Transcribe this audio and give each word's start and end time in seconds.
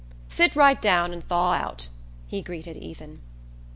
"Sit 0.29 0.55
right 0.55 0.81
down 0.81 1.13
and 1.13 1.23
thaw 1.27 1.51
out," 1.53 1.89
he 2.25 2.41
greeted 2.41 2.75
Ethan. 2.75 3.21